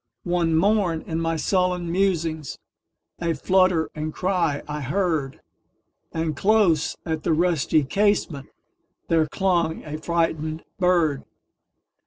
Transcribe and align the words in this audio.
One 0.23 0.55
morn, 0.55 1.03
in 1.03 1.21
my 1.21 1.35
sullen 1.35 1.91
musings,A 1.91 3.35
flutter 3.35 3.91
and 3.93 4.11
cry 4.11 4.63
I 4.67 4.81
heard; 4.81 5.41
And 6.11 6.35
close 6.35 6.95
at 7.05 7.21
the 7.21 7.33
rusty 7.33 7.83
casementThere 7.83 9.29
clung 9.29 9.83
a 9.85 9.99
frightened 9.99 10.63
bird. 10.79 11.23